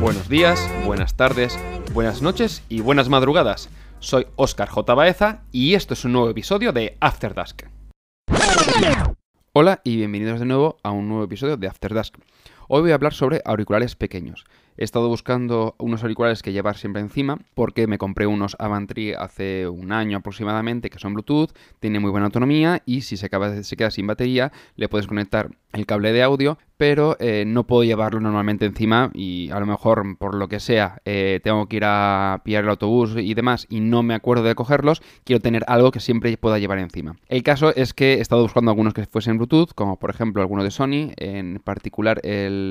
Buenos 0.00 0.28
días, 0.28 0.70
buenas 0.84 1.16
tardes, 1.16 1.58
buenas 1.94 2.20
noches 2.20 2.62
y 2.68 2.80
buenas 2.80 3.08
madrugadas. 3.08 3.70
Soy 4.00 4.26
Oscar 4.36 4.68
J. 4.68 4.94
Baeza 4.94 5.42
y 5.52 5.74
esto 5.74 5.94
es 5.94 6.04
un 6.04 6.12
nuevo 6.12 6.28
episodio 6.28 6.72
de 6.72 6.98
After 7.00 7.34
Dusk. 7.34 7.62
Hola 9.52 9.80
y 9.84 9.96
bienvenidos 9.96 10.40
de 10.40 10.46
nuevo 10.46 10.78
a 10.82 10.90
un 10.90 11.08
nuevo 11.08 11.24
episodio 11.24 11.56
de 11.56 11.68
After 11.68 11.92
Dusk. 11.92 12.16
Hoy 12.74 12.80
voy 12.80 12.92
a 12.92 12.94
hablar 12.94 13.12
sobre 13.12 13.42
auriculares 13.44 13.96
pequeños. 13.96 14.46
He 14.78 14.84
estado 14.84 15.08
buscando 15.08 15.74
unos 15.78 16.02
auriculares 16.02 16.42
que 16.42 16.52
llevar 16.52 16.78
siempre 16.78 17.02
encima 17.02 17.38
porque 17.54 17.86
me 17.86 17.98
compré 17.98 18.26
unos 18.26 18.56
Avantri 18.58 19.12
hace 19.12 19.68
un 19.68 19.92
año 19.92 20.16
aproximadamente 20.16 20.88
que 20.88 20.98
son 20.98 21.12
Bluetooth, 21.12 21.50
tienen 21.80 22.00
muy 22.00 22.10
buena 22.10 22.26
autonomía 22.26 22.82
y 22.86 23.02
si 23.02 23.18
se, 23.18 23.26
acaba, 23.26 23.62
se 23.62 23.76
queda 23.76 23.90
sin 23.90 24.06
batería 24.06 24.50
le 24.76 24.88
puedes 24.88 25.06
conectar 25.06 25.50
el 25.72 25.86
cable 25.86 26.12
de 26.12 26.22
audio, 26.22 26.58
pero 26.76 27.16
eh, 27.18 27.44
no 27.46 27.66
puedo 27.66 27.84
llevarlo 27.84 28.20
normalmente 28.20 28.66
encima 28.66 29.10
y 29.14 29.50
a 29.50 29.60
lo 29.60 29.66
mejor 29.66 30.16
por 30.18 30.34
lo 30.34 30.48
que 30.48 30.60
sea 30.60 31.00
eh, 31.04 31.40
tengo 31.42 31.66
que 31.66 31.76
ir 31.76 31.84
a 31.86 32.40
pillar 32.44 32.64
el 32.64 32.70
autobús 32.70 33.14
y 33.16 33.34
demás 33.34 33.66
y 33.68 33.80
no 33.80 34.02
me 34.02 34.14
acuerdo 34.14 34.44
de 34.44 34.54
cogerlos, 34.54 35.02
quiero 35.24 35.40
tener 35.40 35.64
algo 35.66 35.90
que 35.90 36.00
siempre 36.00 36.36
pueda 36.36 36.58
llevar 36.58 36.78
encima. 36.78 37.16
El 37.28 37.42
caso 37.42 37.74
es 37.74 37.94
que 37.94 38.14
he 38.14 38.20
estado 38.20 38.42
buscando 38.42 38.70
algunos 38.70 38.94
que 38.94 39.06
fuesen 39.06 39.36
Bluetooth, 39.36 39.72
como 39.74 39.98
por 39.98 40.10
ejemplo 40.10 40.42
alguno 40.42 40.64
de 40.64 40.70
Sony, 40.70 41.12
en 41.16 41.60
particular 41.62 42.20
el 42.24 42.61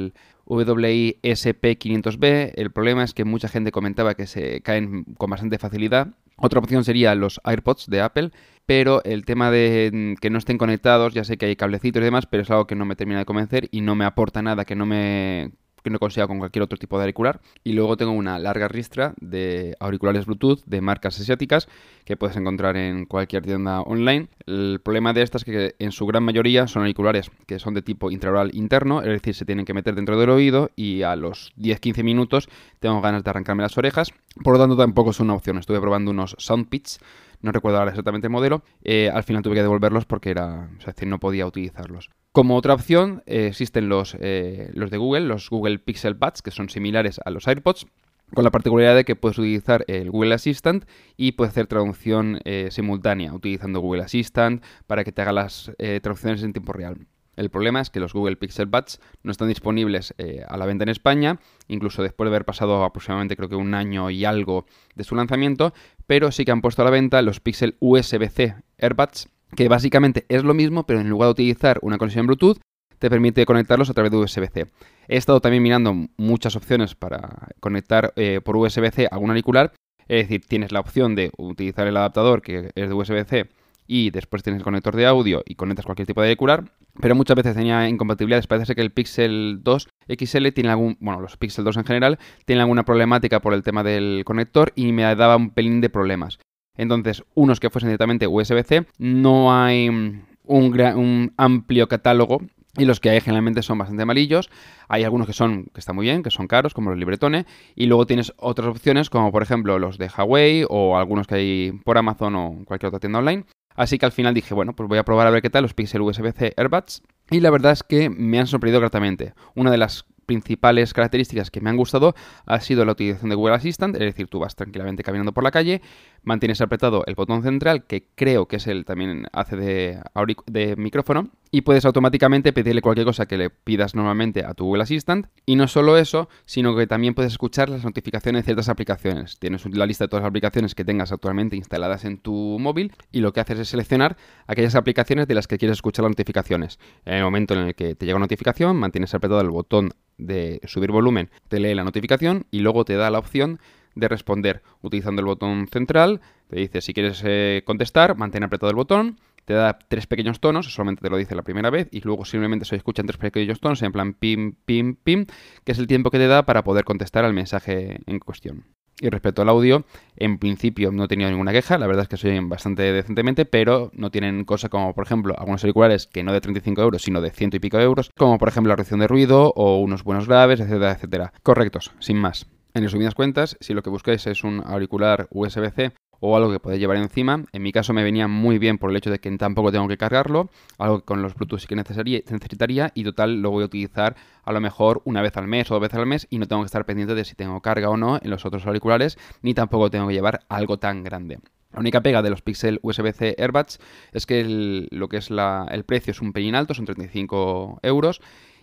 WISP500B. 0.45 2.53
El 2.55 2.71
problema 2.71 3.03
es 3.03 3.13
que 3.13 3.25
mucha 3.25 3.47
gente 3.47 3.71
comentaba 3.71 4.15
que 4.15 4.27
se 4.27 4.61
caen 4.61 5.05
con 5.17 5.29
bastante 5.29 5.57
facilidad. 5.57 6.09
Otra 6.37 6.59
opción 6.59 6.83
sería 6.83 7.15
los 7.15 7.39
AirPods 7.43 7.87
de 7.87 8.01
Apple, 8.01 8.31
pero 8.65 9.03
el 9.03 9.25
tema 9.25 9.51
de 9.51 9.91
mm, 9.93 10.15
que 10.15 10.29
no 10.29 10.39
estén 10.39 10.57
conectados, 10.57 11.13
ya 11.13 11.23
sé 11.23 11.37
que 11.37 11.45
hay 11.45 11.55
cablecitos 11.55 12.01
y 12.01 12.05
demás, 12.05 12.25
pero 12.25 12.43
es 12.43 12.51
algo 12.51 12.67
que 12.67 12.75
no 12.75 12.85
me 12.85 12.95
termina 12.95 13.19
de 13.19 13.25
convencer 13.25 13.69
y 13.71 13.81
no 13.81 13.95
me 13.95 14.05
aporta 14.05 14.41
nada 14.41 14.65
que 14.65 14.75
no 14.75 14.85
me 14.85 15.51
que 15.83 15.89
no 15.89 15.99
consiga 15.99 16.27
con 16.27 16.39
cualquier 16.39 16.63
otro 16.63 16.77
tipo 16.77 16.97
de 16.97 17.03
auricular. 17.03 17.39
Y 17.63 17.73
luego 17.73 17.97
tengo 17.97 18.11
una 18.11 18.39
larga 18.39 18.67
ristra 18.67 19.13
de 19.19 19.75
auriculares 19.79 20.25
Bluetooth 20.25 20.63
de 20.65 20.81
marcas 20.81 21.19
asiáticas 21.19 21.67
que 22.05 22.17
puedes 22.17 22.35
encontrar 22.35 22.77
en 22.77 23.05
cualquier 23.05 23.43
tienda 23.43 23.81
online. 23.81 24.27
El 24.45 24.79
problema 24.83 25.13
de 25.13 25.21
estas 25.21 25.41
es 25.41 25.45
que 25.45 25.75
en 25.79 25.91
su 25.91 26.05
gran 26.05 26.23
mayoría 26.23 26.67
son 26.67 26.83
auriculares 26.83 27.31
que 27.45 27.59
son 27.59 27.73
de 27.73 27.81
tipo 27.81 28.11
intraoral 28.11 28.51
interno, 28.53 29.01
es 29.01 29.07
decir, 29.07 29.35
se 29.35 29.45
tienen 29.45 29.65
que 29.65 29.73
meter 29.73 29.95
dentro 29.95 30.19
del 30.19 30.29
oído 30.29 30.71
y 30.75 31.03
a 31.03 31.15
los 31.15 31.53
10-15 31.57 32.03
minutos 32.03 32.49
tengo 32.79 33.01
ganas 33.01 33.23
de 33.23 33.29
arrancarme 33.29 33.63
las 33.63 33.77
orejas. 33.77 34.11
Por 34.43 34.53
lo 34.53 34.59
tanto, 34.59 34.77
tampoco 34.77 35.11
es 35.11 35.19
una 35.19 35.33
opción. 35.33 35.57
Estuve 35.57 35.79
probando 35.79 36.11
unos 36.11 36.35
Soundpits 36.37 36.99
no 37.41 37.51
recuerdo 37.51 37.79
ahora 37.79 37.91
exactamente 37.91 38.27
el 38.27 38.31
modelo, 38.31 38.63
eh, 38.83 39.09
al 39.13 39.23
final 39.23 39.41
tuve 39.41 39.55
que 39.55 39.61
devolverlos 39.61 40.05
porque 40.05 40.31
era, 40.31 40.69
o 40.77 40.81
sea, 40.81 40.93
no 41.05 41.19
podía 41.19 41.45
utilizarlos. 41.45 42.09
Como 42.31 42.55
otra 42.55 42.73
opción 42.73 43.23
eh, 43.25 43.47
existen 43.47 43.89
los, 43.89 44.15
eh, 44.19 44.69
los 44.73 44.89
de 44.91 44.97
Google, 44.97 45.21
los 45.21 45.49
Google 45.49 45.79
Pixel 45.79 46.13
Buds, 46.13 46.41
que 46.41 46.51
son 46.51 46.69
similares 46.69 47.19
a 47.25 47.29
los 47.29 47.47
AirPods, 47.47 47.87
con 48.33 48.45
la 48.45 48.51
particularidad 48.51 48.95
de 48.95 49.03
que 49.03 49.17
puedes 49.17 49.37
utilizar 49.37 49.83
el 49.87 50.09
Google 50.09 50.35
Assistant 50.35 50.85
y 51.17 51.33
puedes 51.33 51.51
hacer 51.51 51.67
traducción 51.67 52.39
simultánea 52.69 53.33
utilizando 53.33 53.81
Google 53.81 54.03
Assistant 54.03 54.63
para 54.87 55.03
que 55.03 55.11
te 55.11 55.21
haga 55.21 55.33
las 55.33 55.69
traducciones 56.01 56.41
en 56.41 56.53
tiempo 56.53 56.71
real. 56.71 57.07
El 57.35 57.49
problema 57.49 57.81
es 57.81 57.89
que 57.89 57.99
los 57.99 58.13
Google 58.13 58.35
Pixel 58.35 58.65
Buds 58.65 58.99
no 59.23 59.31
están 59.31 59.47
disponibles 59.47 60.13
a 60.47 60.57
la 60.57 60.65
venta 60.65 60.83
en 60.83 60.89
España, 60.89 61.39
incluso 61.67 62.03
después 62.03 62.29
de 62.29 62.35
haber 62.35 62.45
pasado 62.45 62.83
aproximadamente 62.83 63.35
creo 63.37 63.49
que 63.49 63.55
un 63.55 63.73
año 63.73 64.09
y 64.09 64.25
algo 64.25 64.65
de 64.95 65.03
su 65.03 65.15
lanzamiento, 65.15 65.73
pero 66.07 66.31
sí 66.31 66.43
que 66.43 66.51
han 66.51 66.61
puesto 66.61 66.81
a 66.81 66.85
la 66.85 66.91
venta 66.91 67.21
los 67.21 67.39
Pixel 67.39 67.77
USB-C 67.79 68.55
AirBuds, 68.79 69.29
que 69.55 69.67
básicamente 69.67 70.25
es 70.29 70.43
lo 70.43 70.53
mismo, 70.53 70.85
pero 70.85 70.99
en 70.99 71.09
lugar 71.09 71.27
de 71.27 71.31
utilizar 71.31 71.79
una 71.81 71.97
conexión 71.97 72.27
Bluetooth, 72.27 72.59
te 73.01 73.09
permite 73.09 73.45
conectarlos 73.45 73.89
a 73.89 73.93
través 73.93 74.11
de 74.11 74.17
USB-C. 74.17 74.67
He 75.07 75.17
estado 75.17 75.41
también 75.41 75.63
mirando 75.63 75.95
muchas 76.17 76.55
opciones 76.55 76.93
para 76.93 77.49
conectar 77.59 78.13
eh, 78.15 78.41
por 78.43 78.55
USB-C 78.57 79.05
a 79.05 79.15
algún 79.15 79.31
auricular, 79.31 79.73
es 80.07 80.27
decir, 80.27 80.45
tienes 80.47 80.71
la 80.71 80.81
opción 80.81 81.15
de 81.15 81.31
utilizar 81.37 81.87
el 81.87 81.97
adaptador 81.97 82.41
que 82.41 82.71
es 82.75 82.89
de 82.89 82.93
USB-C 82.93 83.49
y 83.87 84.11
después 84.11 84.43
tienes 84.43 84.59
el 84.59 84.63
conector 84.63 84.95
de 84.95 85.07
audio 85.07 85.41
y 85.45 85.55
conectas 85.55 85.85
cualquier 85.85 86.05
tipo 86.05 86.21
de 86.21 86.27
auricular, 86.27 86.65
pero 86.99 87.15
muchas 87.15 87.35
veces 87.35 87.55
tenía 87.55 87.87
incompatibilidades. 87.87 88.47
Parece 88.47 88.75
que 88.75 88.81
el 88.81 88.91
Pixel 88.91 89.59
2 89.63 89.87
XL 90.07 90.47
tiene 90.49 90.69
algún, 90.69 90.97
bueno, 90.99 91.21
los 91.21 91.37
Pixel 91.37 91.63
2 91.63 91.77
en 91.77 91.85
general 91.85 92.19
tienen 92.45 92.61
alguna 92.61 92.83
problemática 92.83 93.39
por 93.39 93.53
el 93.53 93.63
tema 93.63 93.83
del 93.83 94.23
conector 94.25 94.73
y 94.75 94.91
me 94.91 95.03
daba 95.15 95.35
un 95.35 95.51
pelín 95.51 95.81
de 95.81 95.89
problemas. 95.89 96.39
Entonces, 96.77 97.23
unos 97.35 97.59
que 97.59 97.69
fuesen 97.69 97.89
directamente 97.89 98.27
USB-C, 98.27 98.85
no 98.97 99.53
hay 99.53 99.89
un, 99.89 100.23
un 100.45 101.33
amplio 101.37 101.87
catálogo 101.87 102.41
y 102.77 102.85
los 102.85 103.01
que 103.01 103.09
hay 103.09 103.19
generalmente 103.19 103.61
son 103.63 103.77
bastante 103.77 104.03
amarillos. 104.03 104.49
Hay 104.87 105.03
algunos 105.03 105.27
que 105.27 105.33
son 105.33 105.65
que 105.73 105.79
están 105.79 105.95
muy 105.95 106.05
bien, 106.05 106.23
que 106.23 106.31
son 106.31 106.47
caros, 106.47 106.73
como 106.73 106.89
los 106.89 106.99
Libretone. 106.99 107.45
Y 107.75 107.87
luego 107.87 108.05
tienes 108.05 108.33
otras 108.37 108.69
opciones, 108.69 109.09
como 109.09 109.31
por 109.31 109.43
ejemplo 109.43 109.77
los 109.77 109.97
de 109.97 110.09
Huawei 110.09 110.65
o 110.69 110.97
algunos 110.97 111.27
que 111.27 111.35
hay 111.35 111.71
por 111.83 111.97
Amazon 111.97 112.35
o 112.35 112.63
cualquier 112.65 112.87
otra 112.87 112.99
tienda 112.99 113.19
online. 113.19 113.45
Así 113.75 113.97
que 113.97 114.05
al 114.05 114.11
final 114.11 114.33
dije, 114.33 114.53
bueno, 114.53 114.73
pues 114.73 114.87
voy 114.89 114.97
a 114.97 115.03
probar 115.03 115.27
a 115.27 115.31
ver 115.31 115.41
qué 115.41 115.49
tal 115.49 115.63
los 115.63 115.73
Pixel 115.73 116.01
USB-C 116.01 116.53
AirBuds. 116.57 117.03
Y 117.29 117.39
la 117.39 117.49
verdad 117.49 117.71
es 117.71 117.83
que 117.83 118.09
me 118.09 118.39
han 118.39 118.47
sorprendido 118.47 118.79
gratamente. 118.79 119.33
Una 119.55 119.71
de 119.71 119.77
las 119.77 120.05
principales 120.25 120.93
características 120.93 121.51
que 121.51 121.61
me 121.61 121.69
han 121.69 121.77
gustado 121.77 122.15
ha 122.45 122.59
sido 122.61 122.85
la 122.85 122.93
utilización 122.93 123.29
de 123.29 123.35
Google 123.35 123.55
Assistant, 123.55 123.95
es 123.95 124.01
decir, 124.01 124.27
tú 124.27 124.39
vas 124.39 124.55
tranquilamente 124.55 125.03
caminando 125.03 125.33
por 125.33 125.43
la 125.43 125.51
calle, 125.51 125.81
mantienes 126.23 126.61
apretado 126.61 127.03
el 127.05 127.15
botón 127.15 127.43
central, 127.43 127.85
que 127.85 128.07
creo 128.15 128.47
que 128.47 128.55
es 128.57 128.67
el 128.67 128.85
también 128.85 129.25
hace 129.33 129.57
de, 129.57 130.01
de 130.45 130.75
micrófono, 130.77 131.29
y 131.51 131.61
puedes 131.61 131.83
automáticamente 131.83 132.53
pedirle 132.53 132.81
cualquier 132.81 133.05
cosa 133.05 133.25
que 133.25 133.37
le 133.37 133.49
pidas 133.49 133.93
normalmente 133.93 134.45
a 134.45 134.53
tu 134.53 134.65
Google 134.65 134.83
Assistant. 134.83 135.27
Y 135.45 135.57
no 135.57 135.67
solo 135.67 135.97
eso, 135.97 136.29
sino 136.45 136.75
que 136.75 136.87
también 136.87 137.13
puedes 137.13 137.33
escuchar 137.33 137.69
las 137.69 137.83
notificaciones 137.83 138.43
de 138.43 138.45
ciertas 138.45 138.69
aplicaciones. 138.69 139.37
Tienes 139.37 139.65
la 139.65 139.85
lista 139.85 140.05
de 140.05 140.07
todas 140.07 140.23
las 140.23 140.29
aplicaciones 140.29 140.73
que 140.73 140.85
tengas 140.85 141.11
actualmente 141.11 141.57
instaladas 141.57 142.05
en 142.05 142.17
tu 142.17 142.57
móvil 142.59 142.93
y 143.11 143.19
lo 143.19 143.33
que 143.33 143.41
haces 143.41 143.59
es 143.59 143.67
seleccionar 143.67 144.15
aquellas 144.47 144.75
aplicaciones 144.75 145.27
de 145.27 145.35
las 145.35 145.47
que 145.47 145.57
quieres 145.57 145.77
escuchar 145.77 146.03
las 146.03 146.11
notificaciones. 146.11 146.79
En 147.05 147.15
el 147.15 147.23
momento 147.23 147.53
en 147.53 147.67
el 147.67 147.75
que 147.75 147.95
te 147.95 148.05
llega 148.05 148.15
una 148.15 148.25
notificación, 148.25 148.77
mantienes 148.77 149.13
apretado 149.13 149.41
el 149.41 149.49
botón 149.49 149.91
de 150.17 150.61
subir 150.65 150.91
volumen, 150.91 151.29
te 151.49 151.59
lee 151.59 151.73
la 151.73 151.83
notificación 151.83 152.45
y 152.51 152.59
luego 152.59 152.85
te 152.85 152.95
da 152.95 153.09
la 153.09 153.19
opción 153.19 153.59
de 153.95 154.07
responder 154.07 154.61
utilizando 154.81 155.19
el 155.19 155.25
botón 155.25 155.67
central. 155.67 156.21
Te 156.47 156.57
dice 156.57 156.81
si 156.81 156.93
quieres 156.93 157.21
eh, 157.25 157.63
contestar, 157.65 158.15
mantén 158.15 158.43
apretado 158.43 158.69
el 158.69 158.75
botón 158.75 159.19
te 159.51 159.57
da 159.57 159.77
tres 159.87 160.07
pequeños 160.07 160.39
tonos, 160.39 160.73
solamente 160.73 161.01
te 161.01 161.09
lo 161.09 161.17
dice 161.17 161.35
la 161.35 161.43
primera 161.43 161.69
vez, 161.69 161.87
y 161.91 162.01
luego 162.01 162.25
simplemente 162.25 162.65
se 162.65 162.75
escuchan 162.75 163.05
tres 163.05 163.17
pequeños 163.17 163.59
tonos 163.59 163.81
en 163.81 163.91
plan 163.91 164.13
pim, 164.13 164.55
pim, 164.65 164.95
pim, 164.95 165.25
que 165.63 165.71
es 165.71 165.79
el 165.79 165.87
tiempo 165.87 166.09
que 166.11 166.17
te 166.17 166.27
da 166.27 166.43
para 166.45 166.63
poder 166.63 166.85
contestar 166.85 167.25
al 167.25 167.33
mensaje 167.33 167.99
en 168.05 168.19
cuestión. 168.19 168.65
Y 168.99 169.09
respecto 169.09 169.41
al 169.41 169.49
audio, 169.49 169.83
en 170.15 170.37
principio 170.37 170.91
no 170.91 171.05
he 171.05 171.07
tenido 171.07 171.29
ninguna 171.29 171.51
queja, 171.51 171.79
la 171.79 171.87
verdad 171.87 172.03
es 172.03 172.09
que 172.09 172.17
se 172.17 172.29
oyen 172.29 172.49
bastante 172.49 172.83
decentemente, 172.93 173.45
pero 173.45 173.89
no 173.93 174.11
tienen 174.11 174.45
cosas 174.45 174.69
como, 174.69 174.93
por 174.93 175.05
ejemplo, 175.05 175.33
algunos 175.37 175.63
auriculares 175.63 176.05
que 176.05 176.23
no 176.23 176.31
de 176.31 176.41
35 176.41 176.81
euros, 176.81 177.01
sino 177.01 177.19
de 177.19 177.31
ciento 177.31 177.57
y 177.57 177.59
pico 177.59 177.79
euros, 177.79 178.11
como 178.15 178.37
por 178.37 178.47
ejemplo 178.47 178.69
la 178.69 178.75
reducción 178.75 178.99
de 178.99 179.07
ruido 179.07 179.53
o 179.55 179.79
unos 179.79 180.03
buenos 180.03 180.27
graves, 180.27 180.59
etcétera, 180.59 180.91
etcétera. 180.91 181.33
Correctos, 181.41 181.91
sin 181.99 182.17
más. 182.17 182.45
En 182.73 182.83
resumidas 182.83 183.15
cuentas, 183.15 183.57
si 183.59 183.73
lo 183.73 183.81
que 183.81 183.89
buscáis 183.89 184.27
es 184.27 184.43
un 184.43 184.61
auricular 184.65 185.27
USB-C 185.31 185.93
o 186.21 186.37
algo 186.37 186.51
que 186.51 186.59
podéis 186.59 186.79
llevar 186.79 186.97
encima. 186.97 187.43
En 187.51 187.61
mi 187.61 187.73
caso 187.73 187.91
me 187.91 188.03
venía 188.03 188.29
muy 188.29 188.59
bien 188.59 188.77
por 188.77 188.91
el 188.91 188.95
hecho 188.95 189.11
de 189.11 189.19
que 189.19 189.29
tampoco 189.37 189.71
tengo 189.71 189.87
que 189.89 189.97
cargarlo, 189.97 190.49
algo 190.77 190.99
que 190.99 191.05
con 191.05 191.21
los 191.21 191.35
Bluetooth 191.35 191.59
sí 191.59 191.67
que 191.67 191.75
necesitaría 191.75 192.91
y 192.93 193.03
total 193.03 193.41
lo 193.41 193.51
voy 193.51 193.63
a 193.63 193.65
utilizar 193.65 194.15
a 194.43 194.51
lo 194.53 194.61
mejor 194.61 195.01
una 195.03 195.21
vez 195.21 195.35
al 195.35 195.47
mes 195.47 195.69
o 195.69 195.73
dos 195.73 195.81
veces 195.81 195.99
al 195.99 196.05
mes 196.05 196.27
y 196.29 196.37
no 196.37 196.47
tengo 196.47 196.61
que 196.61 196.67
estar 196.67 196.85
pendiente 196.85 197.15
de 197.15 197.25
si 197.25 197.35
tengo 197.35 197.59
carga 197.61 197.89
o 197.89 197.97
no 197.97 198.19
en 198.21 198.29
los 198.29 198.45
otros 198.45 198.65
auriculares, 198.65 199.17
ni 199.41 199.53
tampoco 199.53 199.89
tengo 199.89 200.07
que 200.07 200.13
llevar 200.13 200.41
algo 200.47 200.77
tan 200.77 201.03
grande. 201.03 201.39
La 201.73 201.79
única 201.79 202.01
pega 202.01 202.21
de 202.21 202.29
los 202.29 202.41
Pixel 202.41 202.79
USB-C 202.83 203.35
AirBuds 203.39 203.79
es 204.11 204.25
que 204.25 204.87
lo 204.91 205.07
que 205.09 205.17
es 205.17 205.29
el 205.31 205.83
precio 205.85 206.11
es 206.11 206.21
un 206.21 206.33
pelín 206.33 206.55
alto, 206.55 206.73
son 206.73 206.85
35 206.85 207.79
euros 207.81 208.21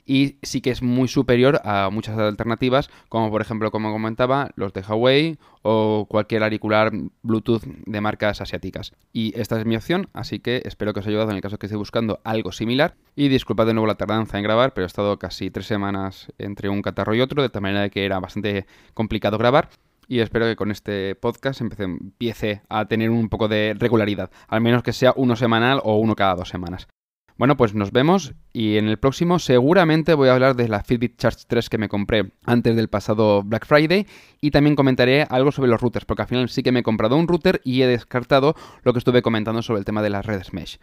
y 0.08 0.38
sí 0.42 0.62
que 0.62 0.70
es 0.70 0.82
muy 0.82 1.06
superior 1.06 1.60
a 1.64 1.90
muchas 1.92 2.18
alternativas, 2.18 2.90
como 3.10 3.30
por 3.30 3.42
ejemplo, 3.42 3.70
como 3.70 3.92
comentaba, 3.92 4.50
los 4.56 4.72
de 4.72 4.80
Huawei 4.80 5.38
o 5.62 6.06
cualquier 6.08 6.42
auricular 6.42 6.90
Bluetooth 7.22 7.62
de 7.62 8.00
marcas 8.00 8.40
asiáticas. 8.40 8.94
Y 9.12 9.38
esta 9.38 9.60
es 9.60 9.66
mi 9.66 9.76
opción, 9.76 10.08
así 10.14 10.38
que 10.38 10.62
espero 10.64 10.94
que 10.94 11.00
os 11.00 11.06
haya 11.06 11.12
ayudado 11.12 11.30
en 11.30 11.36
el 11.36 11.42
caso 11.42 11.58
que 11.58 11.66
esté 11.66 11.76
buscando 11.76 12.20
algo 12.24 12.52
similar. 12.52 12.96
Y 13.14 13.28
disculpad 13.28 13.66
de 13.66 13.74
nuevo 13.74 13.86
la 13.86 13.96
tardanza 13.96 14.38
en 14.38 14.44
grabar, 14.44 14.72
pero 14.72 14.86
he 14.86 14.88
estado 14.88 15.18
casi 15.18 15.50
tres 15.50 15.66
semanas 15.66 16.32
entre 16.38 16.70
un 16.70 16.80
catarro 16.80 17.14
y 17.14 17.20
otro, 17.20 17.42
de 17.42 17.50
tal 17.50 17.60
manera 17.60 17.90
que 17.90 18.06
era 18.06 18.18
bastante 18.18 18.66
complicado 18.94 19.36
grabar. 19.36 19.68
y 20.10 20.20
espero 20.20 20.46
que 20.46 20.56
con 20.56 20.70
este 20.70 21.16
podcast 21.16 21.60
empiece 21.60 22.62
a 22.70 22.86
tener 22.86 23.10
un 23.10 23.28
poco 23.28 23.46
de 23.46 23.76
regularidad, 23.78 24.30
al 24.48 24.62
menos 24.62 24.82
que 24.82 24.94
sea 24.94 25.12
uno 25.16 25.36
semanal 25.36 25.82
o 25.84 25.98
uno 25.98 26.16
cada 26.16 26.34
dos 26.34 26.48
semanas. 26.48 26.88
Bueno, 27.38 27.56
pues 27.56 27.72
nos 27.72 27.92
vemos 27.92 28.34
y 28.52 28.78
en 28.78 28.88
el 28.88 28.98
próximo 28.98 29.38
seguramente 29.38 30.14
voy 30.14 30.28
a 30.28 30.34
hablar 30.34 30.56
de 30.56 30.66
la 30.66 30.82
Fitbit 30.82 31.16
Charge 31.18 31.44
3 31.46 31.70
que 31.70 31.78
me 31.78 31.88
compré 31.88 32.32
antes 32.44 32.74
del 32.74 32.88
pasado 32.88 33.44
Black 33.44 33.64
Friday 33.64 34.08
y 34.40 34.50
también 34.50 34.74
comentaré 34.74 35.22
algo 35.22 35.52
sobre 35.52 35.70
los 35.70 35.80
routers, 35.80 36.04
porque 36.04 36.22
al 36.22 36.28
final 36.28 36.48
sí 36.48 36.64
que 36.64 36.72
me 36.72 36.80
he 36.80 36.82
comprado 36.82 37.16
un 37.16 37.28
router 37.28 37.60
y 37.62 37.82
he 37.82 37.86
descartado 37.86 38.56
lo 38.82 38.92
que 38.92 38.98
estuve 38.98 39.22
comentando 39.22 39.62
sobre 39.62 39.78
el 39.78 39.84
tema 39.84 40.02
de 40.02 40.10
las 40.10 40.26
redes 40.26 40.52
mesh. 40.52 40.80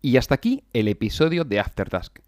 Y 0.00 0.16
hasta 0.16 0.34
aquí 0.34 0.64
el 0.72 0.88
episodio 0.88 1.44
de 1.44 1.60
After 1.60 1.88
Task. 1.88 2.18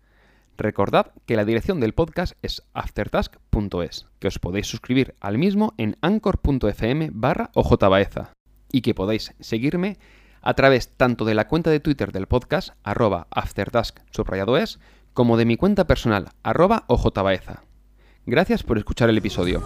Recordad 0.57 1.11
que 1.27 1.35
la 1.35 1.45
dirección 1.45 1.81
del 1.81 1.95
podcast 1.95 2.35
es 2.43 2.63
aftertask.es, 2.75 4.07
que 4.21 4.29
os 4.29 4.39
podéis 4.39 4.69
suscribir 4.69 5.17
al 5.19 5.37
mismo 5.37 5.75
en 5.79 5.97
anchor.fm 6.01 7.11
barra 7.13 7.51
ojbaeza 7.55 8.35
y 8.71 8.83
que 8.83 8.95
podéis 8.95 9.35
seguirme 9.41 9.99
a 10.45 10.55
través 10.55 10.91
tanto 10.97 11.25
de 11.25 11.35
la 11.35 11.49
cuenta 11.49 11.71
de 11.71 11.81
Twitter 11.81 12.13
del 12.13 12.29
podcast, 12.29 12.71
arroba 12.85 13.27
aftertask 13.31 13.99
subrayado 14.11 14.59
es, 14.59 14.79
como 15.15 15.37
de 15.37 15.47
mi 15.47 15.57
cuenta 15.57 15.87
personal, 15.87 16.29
arroba 16.43 16.85
ojbaeza. 16.87 17.63
Gracias 18.27 18.63
por 18.63 18.79
escuchar 18.79 19.09
el 19.09 19.19
episodio. 19.19 19.63